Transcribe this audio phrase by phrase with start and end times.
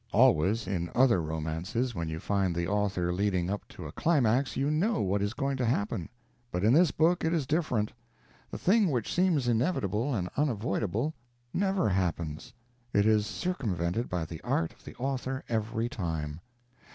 [0.11, 4.71] Always, in other romances, when you find the author leading up to a climax, you
[4.71, 6.09] know what is going to happen.
[6.51, 7.93] But in this book it is different;
[8.49, 11.13] the thing which seems inevitable and unavoidable
[11.53, 12.51] never happens;
[12.91, 16.39] it is circumvented by the art of the author every time.